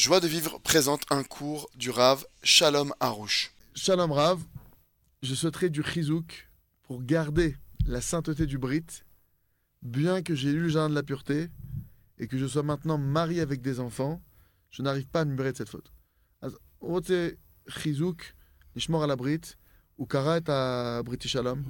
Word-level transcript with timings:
Joie 0.00 0.21
de 0.21 0.27
vivre 0.27 0.57
présente 0.59 1.03
un 1.09 1.23
cours 1.23 1.69
du 1.75 1.89
Rav 1.89 2.25
Shalom 2.43 2.93
Harouche. 2.99 3.51
Shalom 3.75 4.11
Rav, 4.13 4.39
je 5.21 5.35
souhaiterais 5.35 5.69
du 5.69 5.83
chizouk 5.83 6.49
pour 6.83 7.03
garder 7.03 7.57
la 7.85 7.99
sainteté 7.99 8.45
du 8.45 8.57
Brit, 8.57 9.03
bien 9.81 10.21
que 10.21 10.33
j'ai 10.33 10.49
eu 10.49 10.61
le 10.61 10.69
jardin 10.69 10.89
de 10.89 10.95
la 10.95 11.03
pureté 11.03 11.49
et 12.19 12.27
que 12.27 12.37
je 12.37 12.47
sois 12.47 12.63
maintenant 12.63 12.97
marié 12.97 13.41
avec 13.41 13.61
des 13.61 13.81
enfants, 13.81 14.21
je 14.69 14.81
n'arrive 14.81 15.07
pas 15.07 15.21
à 15.21 15.25
me 15.25 15.31
libérer 15.31 15.51
de 15.51 15.57
cette 15.57 15.69
faute. 15.69 15.91
אז 16.41 16.57
הוא 16.79 16.91
רוצה 16.91 17.29
חיזוק, 17.69 18.21
לשמור 18.75 19.03
על 19.03 19.11
הברית, 19.11 19.55
הוא 19.95 20.09
קרא 20.09 20.37
את 20.37 20.49
הבריתי 20.49 21.27
שלום, 21.27 21.63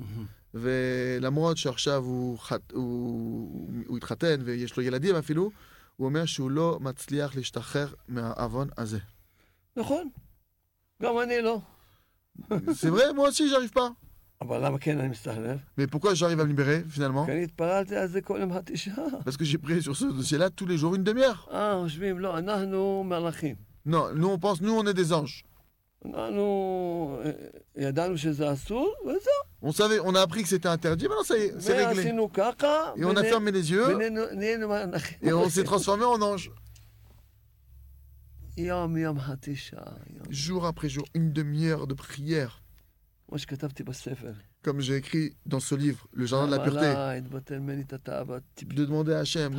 ולמרות 0.54 1.58
שעכשיו 1.58 2.04
הוא, 2.04 2.40
חת, 2.40 2.72
הוא, 2.72 3.84
הוא 3.88 3.98
התחתן 3.98 4.42
ויש 4.46 4.78
לו 4.78 4.84
ילדים 4.84 5.16
אפילו, 5.16 5.52
הוא 5.97 6.07
אומר 6.07 6.25
שהוא 6.25 6.51
לא 6.51 6.79
מצליח 6.81 7.37
להשתחרר 7.37 7.89
מהעוון 8.09 8.69
הזה. 8.79 8.99
נכון, 9.77 10.09
גם 11.03 11.19
אני 11.23 11.43
לא. 11.43 11.61
C'est 12.81 12.91
vrai, 12.91 13.13
moi 13.15 13.29
aussi 13.29 13.49
j'arrive 13.49 13.73
pas. 13.75 13.91
אבל 14.41 14.67
למה 14.67 14.79
כן 14.79 14.99
אני 14.99 15.09
מסתחרר? 15.09 15.57
Mais 15.79 15.87
pourquoi 15.87 16.15
j'arrive 16.15 16.41
à 16.41 16.45
me 16.45 16.53
libérer 16.53 16.85
finalement 16.91 17.27
כי 17.27 17.33
אני 17.33 17.45
התפללתי 17.45 17.97
על 17.97 18.07
זה 18.07 18.21
כל 18.21 18.39
יום 18.41 18.53
התשעה. 18.53 19.05
Parce 19.25 19.37
que 19.37 19.45
j'ai 19.45 19.59
prié 19.59 19.81
sur 19.81 19.97
ce 19.97 20.05
dossier-là 20.05 20.51
tous 20.51 20.67
les 20.67 20.77
jours 20.79 20.95
une 20.95 21.05
demi-heure. 21.05 21.49
אה, 21.53 21.81
חושבים, 21.83 22.19
לא, 22.19 22.39
אנחנו 22.39 23.05
מלאכים. 23.05 23.57
Non, 23.87 24.13
nous 24.15 24.29
on 24.29 24.39
pense, 24.39 24.61
nous 24.61 24.77
on 24.81 24.87
est 24.87 24.95
des 24.95 25.13
anges. 25.13 25.45
אנחנו 26.05 27.21
אה, 27.25 27.31
ידענו 27.77 28.19
שזה 28.19 28.53
אסור, 28.53 28.95
וזהו. 29.07 29.47
On 29.63 29.73
savait, 29.73 29.99
on 30.01 30.15
a 30.15 30.21
appris 30.23 30.43
que 30.43 30.49
c'était 30.49 30.69
interdit, 30.69 31.09
maintenant 31.09 31.25
ça 31.25 31.37
y 31.39 31.43
est, 31.43 31.55
c'est 31.59 31.73
réglé. 31.87 32.03
ועשינו 32.03 32.33
ככה, 32.33 32.93
Et 32.97 33.05
on 33.05 33.17
a 33.17 33.25
fermé 33.25 33.51
les 33.51 33.71
yeux 33.73 33.87
ונהיינו 33.89 34.69
מלאכים. 34.69 35.19
et 35.23 35.33
on 35.33 35.49
s'est 35.51 35.65
transformé 35.65 36.05
en 36.05 36.21
ange. 36.23 36.51
יום 38.59 38.97
יום 38.97 39.19
התשעה, 39.21 39.93
יום. 40.15 40.27
Jour 40.31 40.67
après 40.67 40.89
jour, 40.89 41.05
une 41.15 41.33
demi-heure 41.33 41.87
de 41.87 41.95
prière. 41.95 42.60
Comme 44.62 44.82
j'ai 44.82 44.98
écrit 44.98 45.34
dans 45.46 45.62
ce 45.62 45.74
livre, 45.76 46.06
Le 46.12 46.26
Jardin 46.26 46.48
de 46.48 46.52
la 46.52 46.60
Pureté, 46.60 47.22
de 48.66 48.86
demander 48.86 49.14
à 49.14 49.20
Hachem, 49.20 49.56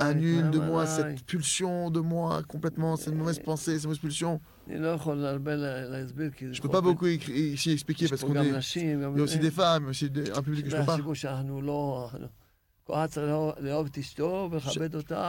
annule 0.00 0.50
de 0.50 0.58
moi 0.58 0.86
cette 0.86 1.24
pulsion 1.24 1.90
de 1.90 2.00
moi 2.00 2.42
complètement, 2.42 2.96
cette 2.96 3.14
mauvaise 3.14 3.38
pensée, 3.38 3.76
cette 3.76 3.84
mauvaise 3.84 4.00
pulsion. 4.00 4.40
Je 4.66 4.74
ne 4.74 6.60
peux 6.60 6.68
pas 6.68 6.80
beaucoup 6.80 7.06
ici 7.06 7.70
expliquer 7.70 8.08
parce 8.08 8.22
qu'on 8.24 8.34
est. 8.34 8.52
A 8.52 9.22
aussi 9.22 9.38
des 9.38 9.50
femmes, 9.50 9.86
aussi 9.88 10.10
un 10.34 10.42
public 10.42 10.64
que 10.64 10.70
je 10.70 10.76
ne 10.76 10.80
peux 10.80 10.86
pas. 10.86 10.96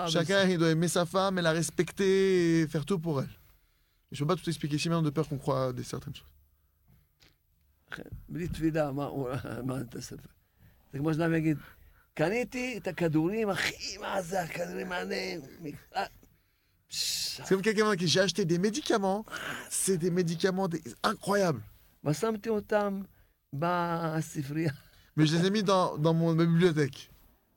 Chacun 0.10 0.48
il 0.50 0.58
doit 0.58 0.72
aimer 0.72 0.88
sa 0.88 1.06
femme 1.06 1.38
et 1.40 1.42
la 1.42 1.52
respecter 1.52 2.62
et 2.62 2.68
faire 2.68 2.86
tout 2.86 3.00
pour 3.00 3.22
elle. 3.22 3.30
Je 4.12 4.24
ne 4.24 4.28
peux 4.28 4.36
pas 4.36 4.42
tout 4.42 4.50
expliquer 4.50 4.76
ici, 4.76 4.90
maintenant 4.90 5.04
de 5.04 5.10
peur 5.10 5.28
qu'on 5.28 5.38
croit 5.38 5.72
des 5.72 5.84
certaines 5.84 6.16
choses. 6.16 6.35
בלי 8.29 8.49
תפילה, 8.49 8.93
מה 8.93 9.05
הוא 9.05 9.29
למד 9.59 9.81
את 9.81 9.95
הספר. 9.95 10.29
זה 10.93 10.99
כמו 10.99 11.15
שאדם 11.15 11.35
יגיד, 11.35 11.57
קניתי 12.15 12.77
את 12.79 12.89
הכדורים 12.89 13.51
הכי, 13.51 13.99
מה 13.99 14.23
זה 14.23 14.43
הכדורים 14.43 14.93
האלה? 14.93 15.17
אה, 15.97 16.05
פש, 16.89 17.41
C'est 17.45 17.55
comme 17.55 17.63
quelqu'un 17.63 17.97
qui 17.97 18.09
j'ai 18.09 18.21
acheté 18.21 18.45
des 18.45 18.59
médicaments. 18.59 19.25
C'est 19.71 19.97
des 19.97 20.11
médicaments 20.11 20.69
des- 20.69 20.83
incroyables. 21.05 21.61
ושמתי 22.05 22.49
אותם 22.49 23.01
בספרייה. 23.53 24.73
Mais 25.17 25.27
je 25.27 25.37
les 25.37 25.47
ai 25.47 25.51
mis 25.51 25.63
dans, 25.63 25.99
dans 25.99 26.15
mon, 26.15 26.35
ma 26.35 26.45
bibliothèque. 26.45 27.09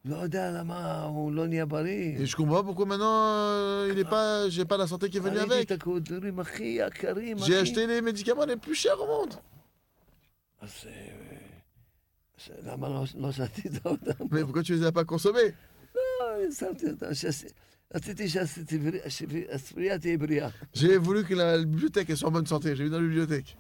לא 0.06 0.16
יודע 0.16 0.52
למה 0.52 1.03
הוא 1.03 1.31
לא 1.31 1.48
נהיה 1.48 1.66
בריא. 1.66 2.17
Et 2.17 2.26
je 2.26 2.36
comprends 2.36 2.62
pas 2.62 2.64
pourquoi 2.64 2.86
maintenant 2.86 3.23
euh, 3.23 3.89
il 3.92 4.00
est 4.00 4.09
pas, 4.09 4.50
j'ai 4.50 4.66
pas 4.66 4.78
la 4.78 4.88
santé 4.88 5.09
qui 5.09 5.17
est 5.17 5.22
venue 5.22 5.38
קניתי 5.39 5.53
avec. 5.53 5.66
את 5.66 5.72
הכדורים 5.72 6.39
הכי 6.39 6.80
יקרים. 6.88 7.38
J'ai 7.38 7.42
הכי- 7.44 7.62
acheté 7.62 7.88
les 7.88 8.02
médicaments 8.02 8.45
les 8.45 8.58
plus 8.58 8.76
chers 8.76 9.00
au 9.02 9.08
monde. 9.08 9.34
C'est. 10.67 10.89
c'est. 12.37 12.53
Mais 14.30 14.42
pourquoi 14.42 14.63
tu 14.63 14.73
ne 14.73 14.79
les 14.79 14.86
as 14.86 14.92
pas 14.92 15.05
consommés? 15.05 15.55
J'ai 20.74 20.98
voulu 20.98 21.24
que 21.24 21.35
la 21.35 21.58
bibliothèque 21.58 22.14
soit 22.17 22.29
en 22.29 22.33
bonne 22.33 22.46
santé. 22.46 22.77
J'ai 22.77 22.85
vu 22.85 22.91
dans 22.91 23.01
la 23.01 23.07
bibliothèque. 23.07 23.57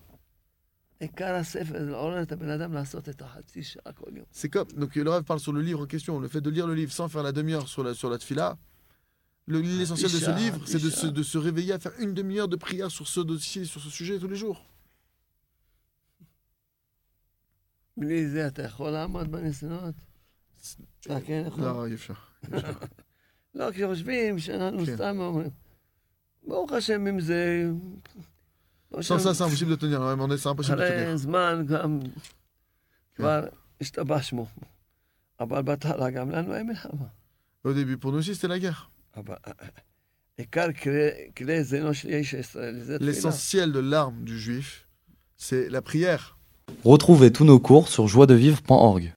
C'est 4.32 4.48
comme. 4.48 4.66
Donc 4.72 4.96
le 4.96 5.08
rêve 5.08 5.22
parle 5.22 5.40
sur 5.40 5.52
le 5.52 5.62
livre 5.62 5.82
en 5.82 5.86
question. 5.86 6.18
Le 6.18 6.28
fait 6.28 6.40
de 6.40 6.50
lire 6.50 6.66
le 6.66 6.74
livre 6.74 6.92
sans 6.92 7.08
faire 7.08 7.22
la 7.22 7.32
demi-heure 7.32 7.68
sur 7.68 7.84
la, 7.84 7.94
sur 7.94 8.10
la 8.10 8.18
tfila. 8.18 8.58
L'essentiel 9.46 10.10
de 10.10 10.16
ce 10.18 10.30
livre, 10.36 10.60
c'est 10.66 10.82
de, 10.82 11.10
de, 11.10 11.22
se 11.22 11.38
réveiller 11.38 11.72
à 11.72 11.78
faire 11.78 11.92
une 12.00 12.12
demi-heure 12.12 12.48
de 12.48 12.56
prière 12.56 12.90
sur 12.90 13.08
ce 13.08 13.20
dossier, 13.20 13.64
sur 13.64 13.80
ce 13.80 13.88
sujet 13.88 14.18
tous 14.18 14.28
les 14.28 14.36
jours. 14.36 14.62
בלי 17.97 18.27
זה 18.29 18.47
אתה 18.47 18.63
יכול 18.63 18.91
לעמוד 18.91 19.31
בניסיונות? 19.31 19.95
אה, 21.09 21.21
כן 21.21 21.43
יכול? 21.47 21.63
Non, 21.63 21.87
il 21.89 22.11
est 22.11 22.57
לא, 23.55 23.71
כי 23.71 23.87
חושבים 23.87 24.39
שאנחנו 24.39 24.85
כן. 24.85 24.95
סתם 24.95 25.17
אומרים. 25.19 25.49
ברוך 26.47 26.71
השם 26.71 27.07
אם 27.07 27.19
זה... 27.19 27.69
לא 28.91 28.99
Sans 28.99 29.01
שם- 29.03 29.17
ça, 29.17 29.33
c'est 29.33 29.43
impossible 29.43 29.69
de 29.69 29.75
tenir. 29.75 30.01
hein, 30.01 30.17
on 30.19 30.31
est- 30.31 30.37
C'est 30.37 30.49
impossible 30.49 30.77
de 30.77 30.81
tenir. 30.81 31.03
אחרי 31.03 31.17
זמן 31.17 31.65
גם 31.67 31.99
כבר 33.15 33.43
השתבשנו. 33.81 34.45
אבל 35.39 35.61
בהתחלה 35.61 36.09
גם 36.09 36.31
לנו 36.31 36.53
היה 36.53 36.63
מלחמה. 36.63 37.05
Au 37.65 37.69
début, 37.69 37.97
pour 37.97 38.11
nous 38.11 38.17
aussi, 38.19 38.35
c'était 38.35 38.47
la 38.47 38.59
guerre. 38.59 38.87
אבל 39.15 39.35
אה, 39.47 39.51
עיקר 40.37 40.73
כלי- 40.83 41.31
כלי 41.37 41.63
זינו 41.63 41.93
של 41.93 42.09
איש 42.09 42.33
הישראלי 42.33 42.81
זה 42.83 42.97
תפילה. 42.99 43.11
L'essentiel 43.11 43.71
de 43.73 43.79
l'arme 43.93 44.23
du 44.25 44.39
juif, 44.39 44.87
c'est 45.37 45.69
la 45.69 45.81
prière. 45.81 46.36
Retrouvez 46.84 47.32
tous 47.32 47.44
nos 47.44 47.58
cours 47.58 47.88
sur 47.88 48.08
joiedevivre.org. 48.08 49.12